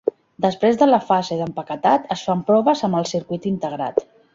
[0.45, 4.07] Després de la fase d'empaquetat, es fan proves amb el circuit integrat.